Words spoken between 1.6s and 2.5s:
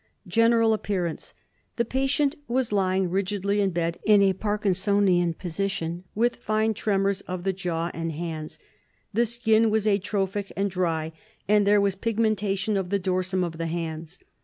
The patient